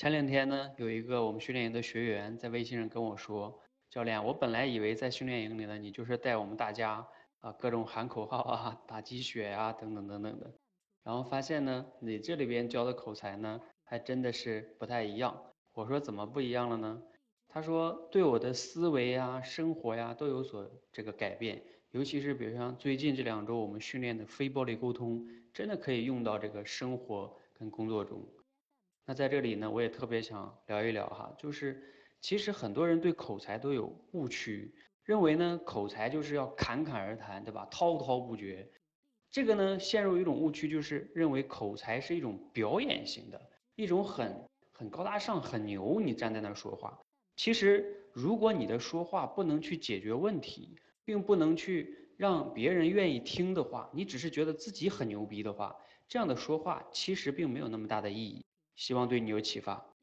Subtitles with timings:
[0.00, 3.60] 前两天呢，有一个我们训练营的学员在微信上跟我说
[3.90, 7.06] ：“教练，我本来以为在训练营里呢，你就是带我们大家
[7.40, 10.50] 啊各种喊口号啊、打鸡血啊等等等等的，
[11.04, 15.38] 然后发现呢，你这里边教的口才呢，还真的是不太一样。”
[15.74, 17.02] 我说：“怎么不一样了呢？”
[17.46, 28.26] 他说：“对我的思维呀、生活呀都有所这个改变，尤其是比如像最近这两周我们训练的非暴力沟通，真的可以用到这个生活跟工作中。”
[29.06, 31.82] 那在这里呢，我也特别想聊一聊哈，就是
[32.20, 34.72] 其实很多人对口才都有误区，
[35.02, 37.66] 认为呢口才就是要侃侃而谈，对吧？
[37.70, 38.70] 滔滔不绝。
[39.30, 47.00] 这个呢陷入一种误区，就是认为口才是一种表演型的，一种很很高大上、很牛，你站在那儿说话。
[47.36, 55.74] 其实，如果你的说话不能去解决问题，并不能去让别人愿意听的话，你只是觉得自己很牛逼的话，
[56.06, 58.44] 这样的说话其实并没有那么大的意义。
[58.80, 59.94] 希望对你有启发。